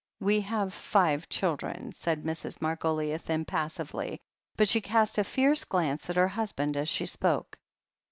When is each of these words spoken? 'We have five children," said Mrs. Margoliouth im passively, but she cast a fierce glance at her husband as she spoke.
'We 0.19 0.41
have 0.41 0.73
five 0.73 1.29
children," 1.29 1.91
said 1.93 2.23
Mrs. 2.23 2.57
Margoliouth 2.59 3.29
im 3.29 3.45
passively, 3.45 4.19
but 4.57 4.67
she 4.67 4.81
cast 4.81 5.19
a 5.19 5.23
fierce 5.23 5.63
glance 5.63 6.09
at 6.09 6.15
her 6.15 6.29
husband 6.29 6.75
as 6.75 6.89
she 6.89 7.05
spoke. 7.05 7.59